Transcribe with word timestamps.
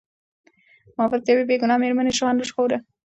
محافظ 0.95 1.21
د 1.23 1.27
یوې 1.33 1.43
بې 1.49 1.55
ګناه 1.61 1.81
مېرمنې 1.83 2.11
ژوند 2.19 2.37
وژغوره. 2.39 2.77